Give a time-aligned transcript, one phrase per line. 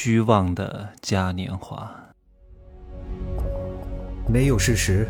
[0.00, 1.92] 虚妄的嘉年华。
[4.28, 5.08] 没有事实，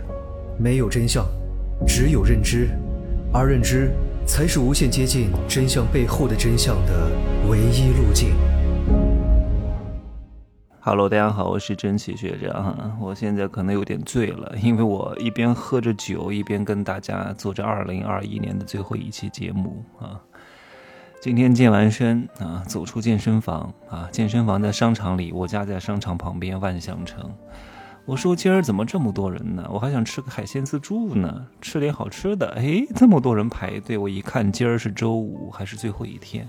[0.59, 1.27] 没有真相，
[1.87, 2.71] 只有认知，
[3.31, 3.91] 而认知
[4.27, 7.11] 才是无限接近真相背后的真相的
[7.51, 8.33] 唯一路径。
[10.81, 12.99] Hello，大家好，我是真奇学长。
[12.99, 20.19] 我现在可能有点醉了，因为我一边喝着酒，一边跟大家做着2021年的最后一期节目啊。
[21.21, 27.29] 今天健完身啊，走出健身房啊，健身房在商场里，我家在商场旁边万象城。
[28.05, 29.69] 我说今儿怎么这么多人呢？
[29.69, 32.49] 我还想吃个海鲜自助呢，吃点好吃的。
[32.57, 36.47] 哎，这么多人排队，我一看今儿是周五，还是最后一天。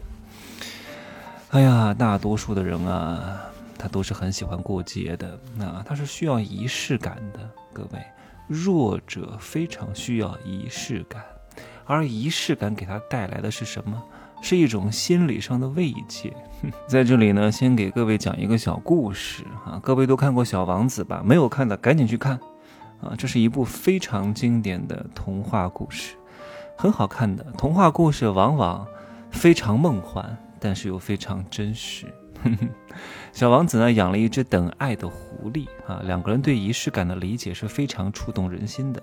[1.49, 3.41] 哎呀，大多数的人啊，
[3.75, 7.39] 他都是很喜欢过节的，那他是需要仪式感的。
[7.73, 7.99] 各位，
[8.47, 11.23] 弱者非常需要仪式感，
[11.85, 14.01] 而仪式感给他带来的是什么？
[14.41, 16.33] 是一种心理上的慰藉。
[16.87, 19.79] 在这里呢，先给各位讲一个小故事啊。
[19.81, 21.21] 各位都看过《小王子》吧？
[21.25, 22.39] 没有看的赶紧去看
[23.01, 23.15] 啊！
[23.17, 26.15] 这是一部非常经典的童话故事，
[26.77, 28.85] 很好看的童话故事，往往
[29.31, 32.05] 非常梦幻，但是又非常真实。
[33.31, 36.01] 小王子呢，养了一只等爱的狐狸啊。
[36.03, 39.01] 两个人对仪式感的理解是非常触动人心的。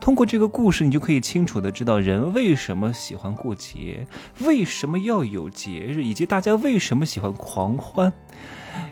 [0.00, 4.06] 通过这个故事，你就可以清楚的知道人为什么喜欢过节，
[4.40, 8.12] 为什么要有节日，以及大家为什么喜欢狂欢，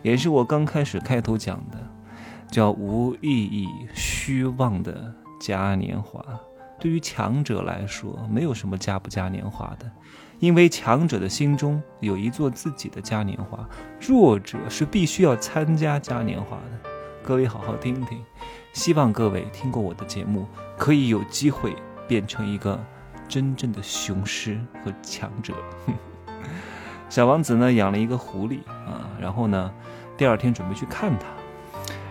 [0.03, 1.79] 也是我刚开始开头讲的，
[2.51, 6.25] 叫无意义、虚妄的嘉年华。
[6.81, 9.91] 对于强者来说，没有什么嘉不嘉年华的，
[10.39, 13.69] 因为强者的心中有一座自己的嘉年华，
[14.01, 16.91] 弱者是必须要参加嘉年华的。
[17.25, 18.23] 各位好好听听。
[18.79, 21.75] 希望各位听过我的节目，可以有机会
[22.07, 22.79] 变成一个
[23.29, 25.53] 真正的雄狮和强者。
[27.11, 29.73] 小王子呢养了一个狐狸啊，然后呢
[30.17, 31.27] 第二天准备去看它，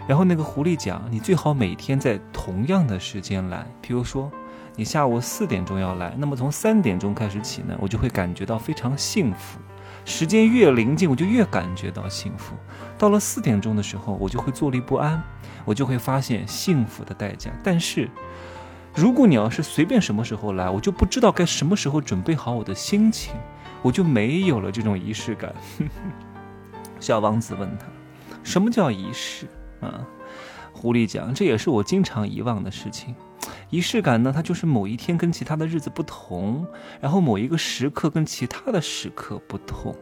[0.09, 4.29] 然后那个狐狸讲：“你最好每天在同样的时间来，比如说
[4.75, 9.57] 你下午四点钟要来，那么从三点钟开始起呢，我就会感觉到非常幸福。
[10.07, 12.55] 时间越临近，我就越感觉到幸福。
[12.97, 15.21] 到了四点钟的时候，我就会坐立不安。”
[15.65, 17.51] 我就会发现幸福的代价。
[17.61, 18.09] 但是，
[18.95, 23.35] 如果你要是随便什么时候来，我就不知道该什么时候准备好我的心情，
[23.81, 25.53] 我就没有了这种仪式感。
[27.01, 27.85] 小王子问他
[28.43, 29.45] ：“什么叫仪式？”
[29.83, 30.07] 啊，
[30.71, 33.13] 狐狸讲：“这也是我经常遗忘的事情。
[33.69, 36.65] 仪式感呢，它就是某一天跟其他的日子不同，
[37.01, 39.95] 然后某一个时刻跟其他的时刻不同。”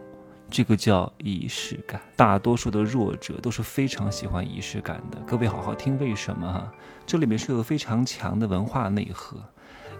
[0.47, 5.17] 这个叫仪式感，大多数的弱者都是非常喜欢仪式感的。
[5.25, 6.71] 各位好好听，为什么哈？
[7.07, 9.43] 这里面是有非常强的文化内核，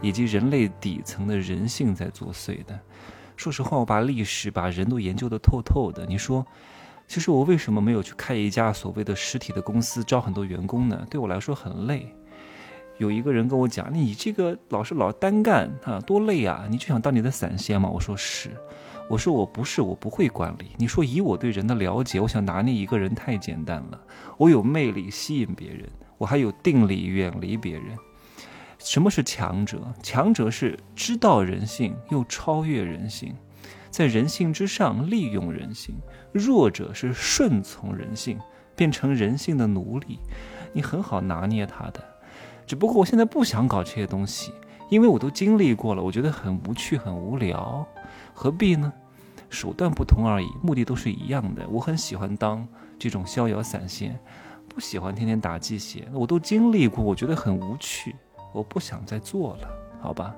[0.01, 2.79] 以及人类底层的人性在作祟的。
[3.35, 6.05] 说实话，我把历史、把人都研究得透透的。
[6.05, 6.45] 你说，
[7.07, 11.05] 其实我为什么没有去开一家所谓的实体的公司，招很多员工呢？
[11.09, 12.15] 对我来说很累。
[12.97, 16.66] 有一个人跟我讲：“你这个老是老单干啊，多累啊！
[16.69, 18.51] 你就想当你的散仙吗？”我说是。
[19.07, 20.72] 我说我不是，我不会管理。
[20.78, 24.01] 你说以我对人的了解，我想拿捏一个人太简单了。
[24.38, 27.95] 我有魅力吸引别人，我还有定力远离别人。
[28.79, 29.79] 什么是强者？
[30.01, 33.35] 强者是知道人性又超越人性，
[33.91, 35.94] 在人性之上利用人性。
[36.31, 38.39] 弱者是顺从人性，
[38.75, 40.17] 变成人性的奴隶。
[40.73, 42.03] 你很好拿捏他的，
[42.67, 44.51] 只不过我现在不想搞这些东西，
[44.89, 47.85] 因为我都经历过了，我觉得很无趣，很无聊。
[48.33, 48.91] 何必呢？
[49.49, 51.65] 手段不同而已，目的都是一样的。
[51.69, 52.67] 我很喜欢当
[52.97, 54.19] 这种逍遥散仙，
[54.67, 56.07] 不喜欢天天打鸡血。
[56.11, 58.15] 我都经历过，我觉得很无趣，
[58.51, 59.69] 我不想再做了，
[60.01, 60.35] 好吧？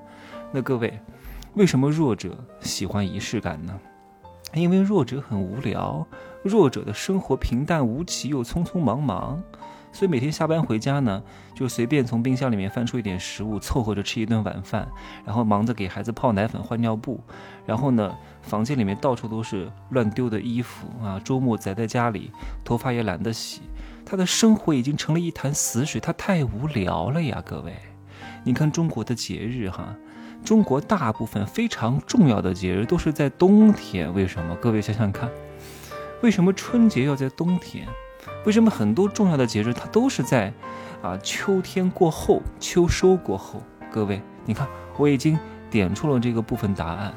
[0.52, 1.00] 那各位，
[1.54, 3.80] 为什么弱者喜欢仪式感呢？
[4.54, 6.06] 因为弱者很无聊，
[6.42, 9.42] 弱者的生活平淡无奇又匆匆忙忙。
[9.98, 11.20] 所以每天下班回家呢，
[11.52, 14.86] 就随便从冰箱里面翻出一点食物，凑合着吃一顿晚饭，
[15.26, 17.20] 然后忙着给孩子泡奶粉、换尿布，
[17.66, 22.30] 然后呢，房间里面到处都是乱丢的衣服啊，周末宅在家里，
[22.64, 23.62] 头发也懒得洗，
[24.06, 27.74] 他的生活已经成了一潭死水，他太无聊了呀，各位，
[28.44, 29.92] 你看中国的节日哈，
[30.44, 34.54] 中国大部分非常重要的节日都是在冬天，为什么？
[34.60, 35.28] 各位想想看，
[36.22, 37.84] 为什么春节要在冬天？
[38.48, 40.50] 为什么很多重要的节日它都是在，
[41.02, 43.62] 啊秋天过后，秋收过后？
[43.92, 44.66] 各位，你看
[44.96, 47.12] 我已经点出了这个部分答案，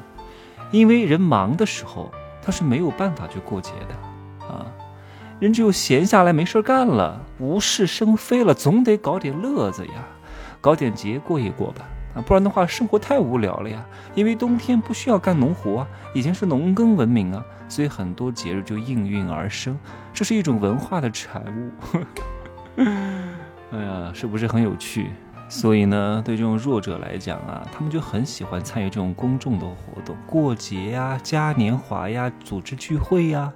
[0.70, 2.12] 因为人忙的时候
[2.42, 4.66] 他是没有办法去过节的，啊，
[5.40, 10.06] 人只有闲下来没事干了，无事生非了，总得搞点乐子呀，
[10.60, 13.84] 搞点节过一过吧，啊，不然的话生活太无聊了呀。
[14.14, 19.78] 因为冬天不需要干农活啊，以前是农耕文明啊，所以很多节日就应运而生，
[20.12, 21.70] 这是一种文化的产物。
[23.72, 25.10] 哎呀，是不是很有趣？
[25.48, 33.52] 所以呢，对这种弱者来讲啊，他们就很喜欢参与这种公众的活动，过节呀、嘉年华呀、组织聚会呀。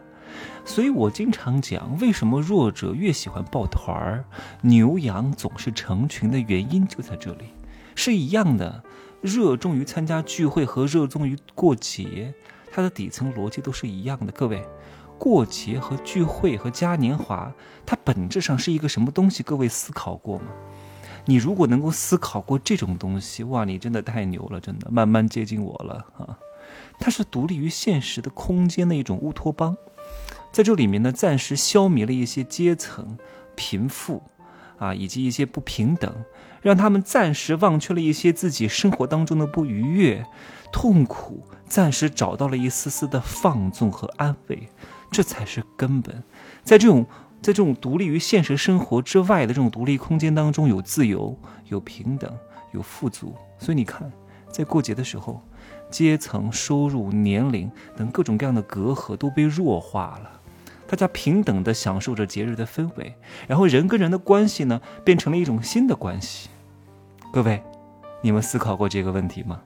[0.66, 4.24] 所以我经常讲，为什么弱者越喜欢抱团儿，
[4.60, 7.46] 牛羊总是成群的原因就在这里，
[7.96, 8.84] 是一样的。
[9.22, 12.32] 热衷于参加聚会和热衷于过节，
[12.70, 14.30] 它的底层逻辑都是一样的。
[14.30, 14.64] 各位，
[15.18, 17.52] 过节和聚会和嘉年华，
[17.84, 19.42] 它本质上是一个什么东西？
[19.42, 20.44] 各位思考过吗？
[21.24, 26.38] 你如果能够思考过这种东西，哇，你真的太牛了，真的慢慢接近我了啊！
[27.00, 29.76] 它是独立于现实的空间的一种乌托邦。
[30.52, 33.18] 在这里面呢，暂时消弭了一些阶层、
[33.56, 34.22] 贫富，
[34.78, 36.14] 啊，以及一些不平等，
[36.62, 40.24] 让他们暂时忘却了一些自己生活当中的不愉悦、
[40.72, 44.68] 痛苦，暂时找到了一丝丝的放纵和安慰，
[45.10, 46.22] 这才是根本。
[46.62, 47.06] 在这种
[47.42, 51.38] 在这种独立于现实生活之外的这种独立空间当中，有自由、
[51.68, 52.32] 有平等、
[52.72, 53.34] 有富足。
[53.58, 54.10] 所以你看，
[54.50, 55.40] 在过节的时候，
[55.90, 60.40] 阶层、收入、年龄等各种各样的隔阂都被弱化了。
[60.86, 63.16] 大家平等地享受着节日的氛围，
[63.46, 66.48] 然后人跟人的关系呢，变成了一种新的关系。
[67.32, 67.62] 各位，
[68.22, 69.60] 你们思考过这个问题吗？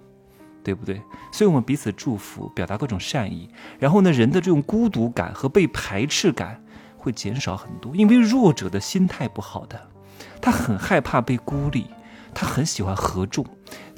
[0.63, 1.01] 对不对？
[1.33, 6.63] 所以我们彼此祝福，表达各种善意，然后呢，人的这种孤独感和被排斥感
[6.99, 7.97] 会减少很多。
[7.97, 9.89] 因为弱者的心态不好的，
[10.41, 11.87] 他很害怕被孤立，
[12.35, 13.45] 他很喜欢合众，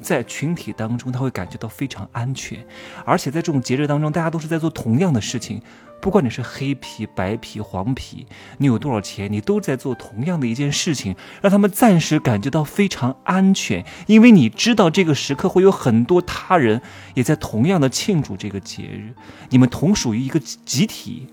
[0.01, 2.65] 在群体当中他会感觉到非常安全，
[3.05, 5.61] 而且在这种节日当中，大家都是在做同样的事情。
[6.03, 8.27] 不管你是黑皮、白皮、黄皮，
[8.57, 16.81] 你有多少钱，你都在做同样的一件事情，让他们暂时感觉到非常安全，因为你知道这个时刻会有很多他人
[17.13, 19.13] 也在同样的庆祝这个节日，
[19.49, 21.25] 你们同属于一个集体，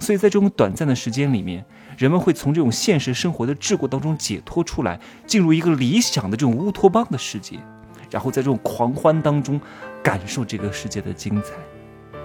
[0.00, 1.64] 所以在这种短暂的时间里面，
[1.96, 4.98] 人们会从这种现实生活的桎梏当中解脱出来，
[5.28, 7.60] 进入一个理想的这种乌托邦的世界，
[8.10, 9.60] 然后在这种狂欢当中
[10.02, 11.52] 感受这个世界的精彩。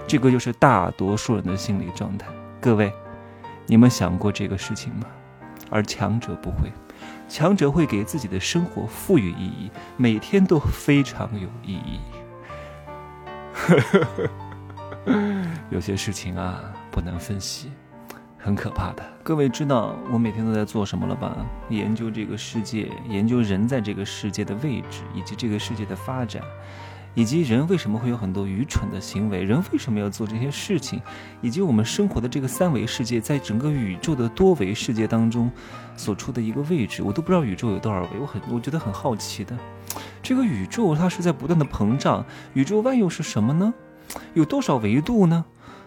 [0.06, 2.26] 这个就是大多数人的心理状态。
[2.60, 2.92] 各位，
[3.66, 5.06] 你们想过这个事情吗？
[5.70, 6.70] 而强者不会，
[7.28, 12.00] 强者会给自己的生活赋予意义，每天都非常有意义。
[15.70, 16.60] 有些事情啊，
[16.90, 17.72] 不能分析，
[18.36, 19.02] 很可怕的。
[19.22, 21.34] 各位知道我每天都在做什么了吧？
[21.70, 26.42] 研究这个世界，研究人在这个世界的位置，以及这个世界的发展。
[27.14, 29.42] 以及人为什么会有很多愚蠢的行为？
[29.42, 31.00] 人为什么要做这些事情？
[31.40, 35.50] 以及我们生活的这个三维世界，在整个宇宙的多维世界当中
[35.96, 38.08] 所处的一个位置，我都不知道宇宙有多少维。
[38.20, 39.56] 我很，我觉得很好奇的。
[40.22, 42.24] 这个宇宙它是在不断的膨胀，
[42.54, 43.74] 宇宙外又是什么呢？
[44.34, 45.44] 有多少维度呢？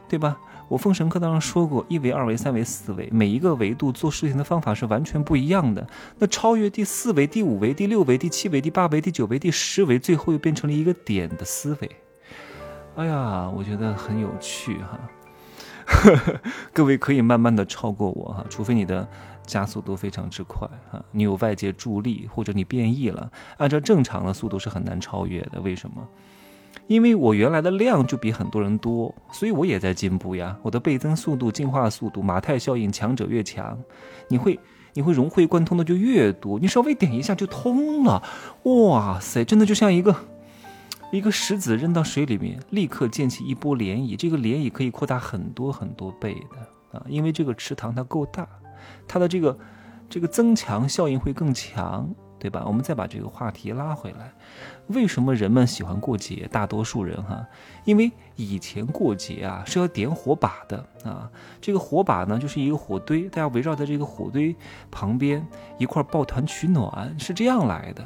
[0.07, 0.37] 对吧？
[0.67, 5.85] 我封神课当中说过，一维、二维、三维、四维，每一个维度做事情的方法是完全不一样的。
[6.17, 11.91] 那超越第四维、第五维、第六维、第七维、第八维、第九维、第十维，最后又变成了一个点的思维。
[12.95, 14.99] 哎呀，我觉得很有趣哈。
[16.73, 19.07] 各位可以慢慢的超过我哈，除非你的
[19.45, 25.61] 加速度非常之快哈，你有外界助力或者你变异了，按照正常的速度是很难超越的。
[25.61, 26.07] 为什么？
[26.87, 30.55] 因为我原来的量就比很多人多，所以我也在进步呀。
[30.61, 33.77] 我的倍增速度、进化速度、马太效应，强者越强，
[34.27, 34.59] 你会
[34.93, 36.59] 你会融会贯通的就越多。
[36.59, 38.21] 你稍微点一下就通了，
[38.63, 40.15] 哇塞，真的就像一个
[41.11, 44.15] 一个石子扔到水里面，立刻溅起一波涟漪。
[44.15, 48.47] 这个涟漪可以扩大很多很多倍的啊，因为这个池塘它够大，
[49.07, 49.57] 它的这个
[50.09, 52.13] 这个增强效应会更强。
[52.37, 52.63] 对吧？
[52.65, 54.33] 我们再把这个话题拉回来，
[54.87, 56.47] 为什么人们喜欢过节？
[56.51, 57.45] 大多数人哈，
[57.85, 61.29] 因为以前过节啊是要点火把的啊，
[61.61, 64.55] 这个火把呢就是一个火堆，大家围绕在这个火堆
[64.91, 65.45] 旁边
[65.77, 68.05] 一块抱团取暖，是这样来的。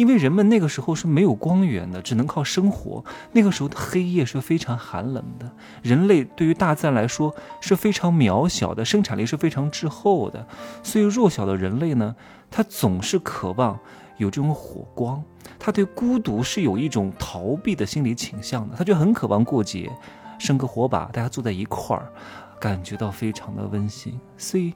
[0.00, 3.04] 因为人们那个时候是没有光源的，只能靠生活。
[3.32, 5.52] 那个时候的黑夜是非常寒冷的，
[5.82, 10.46] 人类对于大自然来说是非常渺小的，生产力是非常滞后的。
[10.82, 12.16] 所以弱小的人类呢，
[12.50, 13.78] 他总是渴望
[14.16, 15.22] 有这种火光，
[15.58, 19.92] 他对孤独是有一种逃避的心理倾向的，他就很渴望过节，
[20.38, 22.10] 生个火把，大家坐在一块儿，
[22.58, 24.18] 感觉到非常的温馨。
[24.38, 24.72] 所以。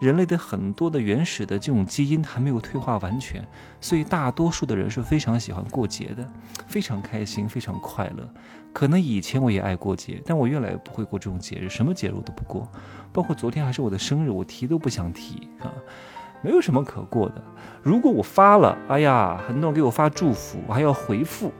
[0.00, 3.42] 人类的很多的原始的这种基因还没有退化完全，
[3.80, 6.26] 所以大多数的人是非常喜欢过节的，
[6.66, 8.28] 非常开心，非常快乐。
[8.72, 12.68] 可能以前我也爱过节，但我越来越不会过这种节日，什么节日我都不过，
[13.12, 15.72] 包括昨天还是我的生日，我提都不想提啊。
[16.42, 17.42] 没有什么可过的。
[17.82, 21.50] 如果我发了，哎呀，很多人给我发祝福，我还要回复，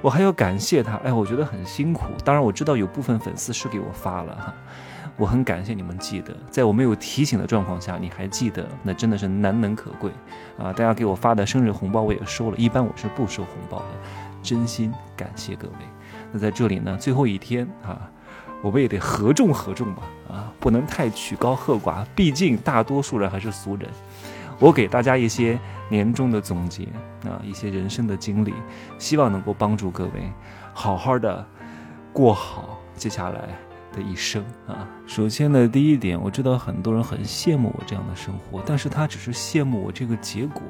[0.00, 2.06] 我还要感谢他，哎，我觉得很辛苦。
[2.24, 4.54] 当然我知道有部分粉丝是给我发了哈，
[5.16, 10.10] 我很感谢你们记得，在我没有提醒的状况下你还记得，那真的是难能可贵
[10.58, 10.72] 啊！
[10.72, 13.84] 大家给我发的生日红包我也收了，一般我是不收红包的，
[14.42, 15.74] 真心感谢各位。
[16.32, 18.10] 那在这里呢，最后一天啊。
[18.62, 23.88] 我们也得合众合众吧，啊，不能太曲高和寡，毕竟大多数人还是俗人。
[24.60, 26.84] 我给大家一些年终的总结
[27.24, 28.54] 啊，一些人生的经历，
[29.00, 30.32] 希望能够帮助各位
[30.72, 31.44] 好好的
[32.12, 33.48] 过好接下来
[33.92, 34.88] 的一生啊。
[35.06, 40.62] 首先呢，第一点，我知道很多人很羡慕我这样的生活，但是他只是羡慕我这个结果，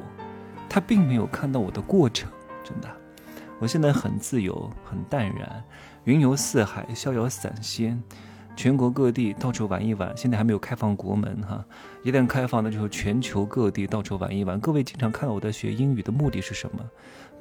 [0.68, 2.30] 他并没有看到我的过程，
[2.64, 2.88] 真的。
[3.58, 5.62] 我现在很自由，很淡然。
[6.04, 8.02] 云游四海，逍遥散仙，
[8.56, 10.12] 全国各地到处玩一玩。
[10.16, 11.64] 现在还没有开放国门哈，
[12.02, 14.58] 一旦开放，那就是全球各地到处玩一玩。
[14.58, 16.80] 各位经常看到我在学英语的目的是什么？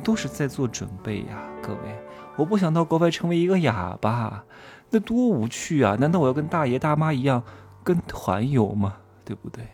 [0.04, 1.80] 都是在做准备呀，各位。
[2.36, 4.44] 我不想到国外成为一个哑巴，
[4.90, 5.96] 那多无趣啊！
[6.00, 7.44] 难道我要跟大爷大妈一样
[7.84, 8.98] 跟团游吗？
[9.24, 9.66] 对不对？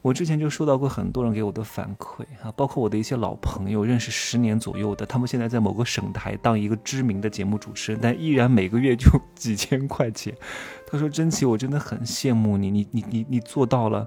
[0.00, 10.32] 我之前就收到过很多人给我的反馈啊，包括我的一些老朋友，认识十年左右的，他们现在在某个省台当一个知名的节目主持人，但依然每个月就几千块钱。
[10.86, 14.06] 他说：“真奇，我真的很羡慕你，你你你你做到了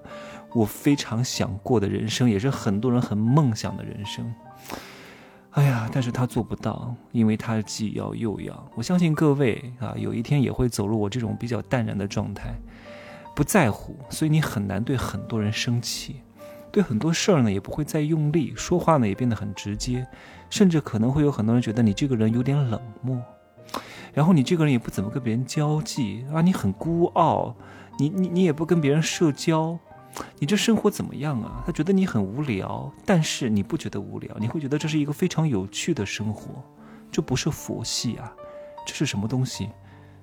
[0.53, 4.33] 我非常想过的人生，也是很多人很梦想的人生。”
[5.51, 8.71] 哎呀，但是他做不到，因为他既要又要。
[8.73, 12.53] 我相信各位啊，有一天也会走入我这种比较淡然的状态。
[13.35, 16.17] 不在乎，所以你很难对很多人生气，
[16.71, 20.05] 对很多事儿呢也不会再用力，说话呢也变得很直接，
[20.49, 23.17] 甚至可能会有很多人觉得你这个人有点冷漠，
[24.13, 27.55] 然后你这个人也不怎么跟别人交际啊，你很孤傲，
[27.97, 29.77] 你你你也不跟别人社交，
[30.39, 31.63] 你这生活怎么样啊？
[31.65, 36.63] 他觉得你很无聊，但是你不觉得无聊，你会觉得这是一个非常有趣的生活，
[37.11, 38.33] 这不是佛系啊，
[38.85, 39.69] 这是什么东西？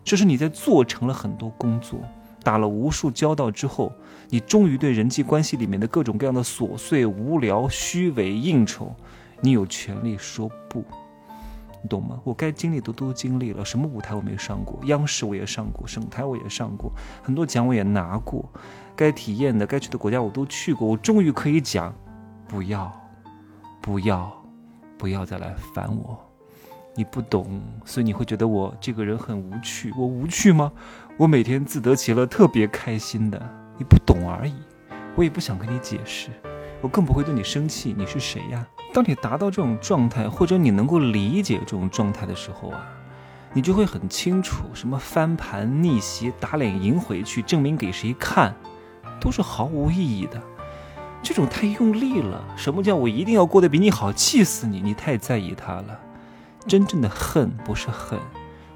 [0.05, 2.01] 这是你在做成了很多工作。
[2.43, 3.93] 打了无数交道之后，
[4.29, 8.95] 你终于对人际关系里面的各种各样的琐碎、无聊、虚伪、应酬，
[9.41, 10.83] 你有权利说不，
[11.83, 12.21] 你懂吗？
[12.25, 16.93] 我该经历的都经历了，什么舞台我没上过，央视我也上过，省台我也上过，
[17.23, 18.49] 很多奖我也拿过，
[18.97, 21.95] 该体验的、该去的国家我都去过，我终于可以讲，
[22.49, 22.93] 不要，
[23.81, 24.33] 不要，
[24.97, 26.19] 不要再来烦我。
[26.97, 29.93] 你不懂，所以你会觉得我这个人很无趣。
[29.97, 30.73] 我无趣吗？
[31.17, 33.41] 我每天自得其乐，特别开心的。
[33.77, 34.55] 你不懂而已。
[35.15, 36.31] 我也不想跟你解释，
[36.81, 37.95] 我更不会对你生气。
[37.97, 38.67] 你是谁呀？
[38.93, 42.81] 当你达到这种状态，或者你能够理解这种状态的时候啊，
[43.53, 48.55] 你就会很清楚，什么翻盘、逆袭、打脸、赢回去、证明给谁看，
[49.21, 50.41] 都是毫无意义的。
[51.23, 52.43] 这种太用力了。
[52.57, 54.13] 什么叫我一定要过得比你好？
[54.13, 54.81] 气死你！
[54.81, 55.99] 你太在意他了。
[56.67, 58.19] 真正的恨不是恨，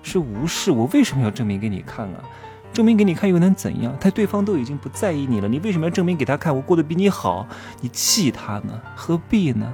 [0.03, 0.71] 是无视。
[0.71, 2.25] 我为什么要证明给你看啊？
[2.73, 3.95] 证明给你看又能怎样？
[4.01, 6.55] 他对方都已经不在意你了，你为什么要证明给他看？
[6.55, 7.47] 我过得比你好，
[7.81, 8.81] 你气他呢？
[8.97, 9.73] 何必呢？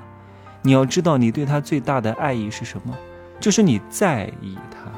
[0.63, 2.97] 你要知道，你对他最大的爱意是什么？
[3.41, 4.91] 就是你在意他。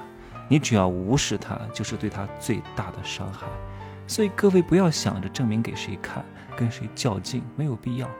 [0.49, 3.47] 你只要无视他，就是对他最大的伤害。
[4.07, 6.25] 所以各位不要想着证明给谁看，
[6.57, 8.11] 跟谁较劲，没有必要。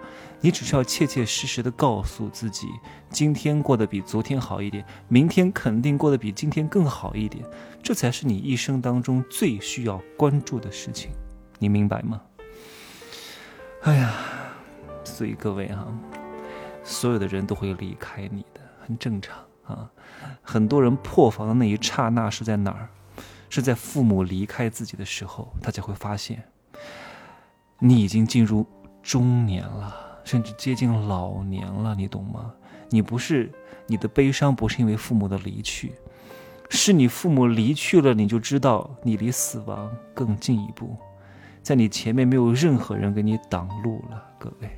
[0.41, 2.69] 你只需要切切实实的告诉自己，
[3.09, 7.45] 今天过得比昨天好一点，明天肯定过得比今天更好一点，
[7.83, 11.11] 这才是你一生当中最需要关注的事情，
[11.59, 12.21] 你明白吗？
[13.83, 14.15] 哎呀，
[15.03, 15.87] 所以各位哈，
[16.91, 19.91] 所有的人都会离开你的，很正常啊。
[20.43, 22.89] 很多人破防的那一刹那是在哪儿？
[23.49, 26.43] 是在父母离开自己的时候，他才会发现，
[27.79, 28.67] 你已经进入
[29.03, 30.09] 中年了。
[30.23, 32.53] 甚至接近老年了，你懂吗？
[32.91, 33.51] 你不是
[33.87, 35.93] 你的悲伤，不是因为父母的离去，
[36.69, 40.97] 是你父母离去了，你就知道你离死亡更进一步，
[41.63, 44.71] 在你前面没有任何人给你挡路了，各位。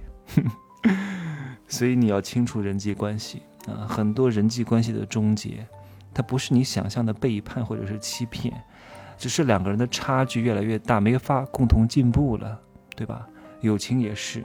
[1.73, 5.67] 所以你要清楚人际关系啊，很多人际关系的终结，
[6.12, 8.52] 它不是你想象的背叛或者是欺骗，
[9.17, 12.61] 只是两个人的差距越来越大，没法共同进步了，
[12.95, 13.26] 对吧？
[13.62, 14.45] 友情也是。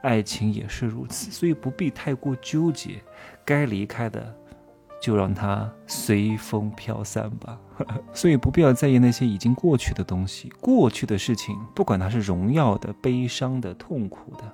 [0.00, 3.02] 爱情也是如此，所以不必太过纠结，
[3.44, 4.32] 该离开的
[5.02, 7.58] 就让它随风飘散吧。
[8.14, 14.44] 所以不必要在意那些已经过去的东西，过去的事情，不管它是荣耀的、悲伤的、痛苦的，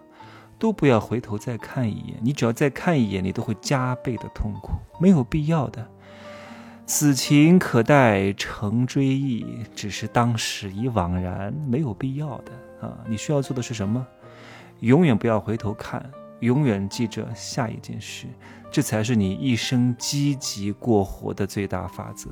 [0.59, 2.19] 都不要回头再看一眼。
[2.23, 5.87] 你只要再看一眼，你都会加倍的痛苦，没有必要的。
[6.87, 12.53] 此情可待成追忆，只是当时已惘然，没有必要的
[12.87, 12.99] 啊！
[13.09, 14.07] 你需要做的是什么？
[14.81, 16.05] 永远不要回头看，
[16.41, 18.27] 永远记着下一件事，
[18.71, 22.31] 这才是你一生积极过活的最大法则。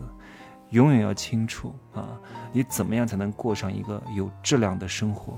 [0.68, 2.20] 永远要清楚啊，
[2.52, 5.34] 你怎么样才能过上一个有质量的生活？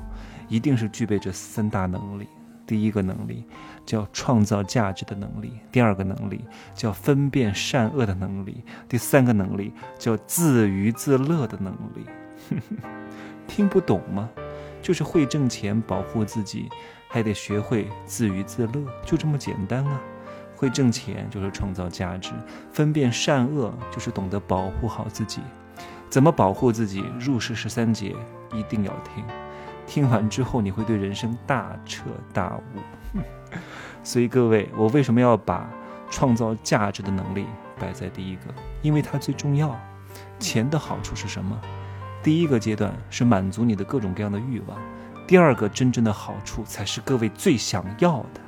[0.49, 2.27] 一定是具备这三大能力。
[2.67, 3.45] 第一个能力
[3.85, 6.45] 叫创造价值的能力，第二个能力
[6.75, 12.07] 叫分辨善恶的能力，第三个能力叫自娱自乐的能力。
[13.47, 14.31] 听不懂吗？
[14.81, 16.69] 就是会挣钱保护自己，
[17.09, 20.01] 还得学会自娱自乐，就这么简单啊！
[20.57, 22.33] 会挣钱就是创造价值，
[22.73, 25.41] 分辨善恶就是懂得保护好自己。
[26.09, 27.05] 怎么保护自己？
[27.19, 28.15] 入世十三节
[28.53, 29.25] 一定要听。
[29.87, 33.21] 听完之后，你会对人生大彻大悟。
[34.03, 35.69] 所以各位，我为什么要把
[36.11, 37.47] 创造价值的能力
[37.79, 38.43] 摆在第一个？
[38.83, 39.79] 因为它最重要。
[40.39, 41.59] 钱的好处是什么？
[42.23, 44.79] 第一个阶段是满足你的各种各样的欲望，
[45.27, 48.41] 第二个真正的好处才是各位最想要的，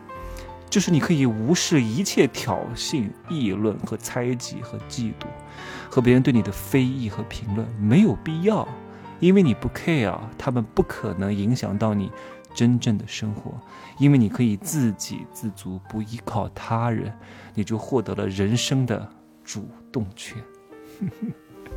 [0.68, 5.26] 就是你可以无视一切挑衅、议论和猜忌和嫉妒，
[5.90, 8.66] 和别人对你的非议和评论没有必要。
[9.20, 12.10] 因为你不 care，他们不可能影响到你
[12.54, 13.52] 真正的生活，
[13.98, 17.12] 因为你可以自给自足，不依靠他人，
[17.54, 19.08] 你就获得了人生的
[19.44, 20.42] 主动权。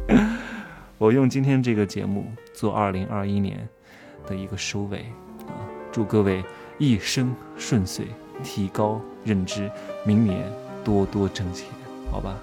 [0.98, 3.68] 我用今天这个节目做二零二一年
[4.28, 5.00] 的一个收尾
[5.48, 5.56] 啊，
[5.92, 6.44] 祝各位
[6.78, 8.08] 一生顺遂，
[8.44, 9.72] 提高认知，
[10.06, 10.46] 明年
[10.84, 11.68] 多多挣钱，
[12.12, 12.36] 好吧？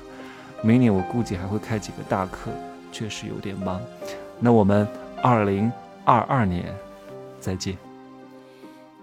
[0.63, 2.51] 明年我估计还会开几个大课，
[2.91, 3.81] 确实有点忙。
[4.39, 4.87] 那我们
[5.23, 5.73] 二零
[6.05, 6.75] 二二年
[7.41, 7.77] 再见。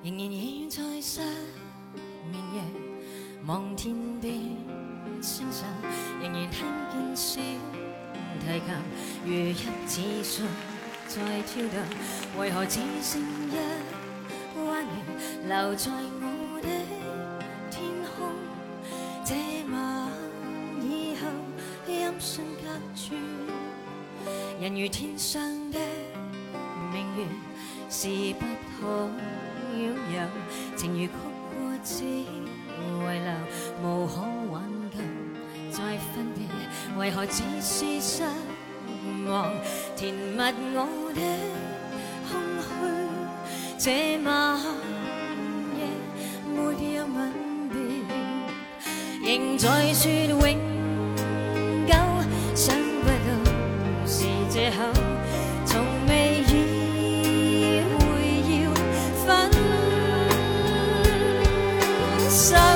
[0.03, 1.21] 仍然倚在失
[2.31, 2.61] 眠夜，
[3.45, 4.33] 望天边
[5.21, 5.65] 星辰，
[6.21, 7.41] 仍然听见小
[8.39, 8.67] 提琴
[9.25, 9.53] 如一
[9.87, 10.45] 指信
[11.07, 13.55] 在跳动，为何只剩一
[14.67, 14.89] 弯月
[15.47, 15.91] 留在
[24.73, 25.39] 如天上
[25.71, 25.77] 的
[26.91, 27.25] 明月，
[27.89, 28.07] 是
[28.39, 28.45] 不
[28.81, 29.07] 可
[29.77, 30.27] 拥有；
[30.75, 31.09] 情如曲
[31.53, 32.25] 过只遗
[32.99, 33.31] 留，
[33.83, 34.97] 无可挽救
[35.71, 36.43] 再分别。
[36.97, 38.23] 为何只是失
[39.27, 39.53] 望，
[39.95, 40.41] 填密
[40.73, 41.21] 我的
[42.27, 42.67] 空虚？
[43.77, 44.59] 这晚
[45.77, 45.81] 夜
[46.51, 46.57] 没
[46.95, 47.31] 有吻
[47.69, 50.72] 别，仍在说永。
[62.33, 62.72] sun.